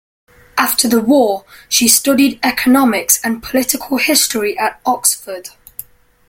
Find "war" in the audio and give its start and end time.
0.99-1.45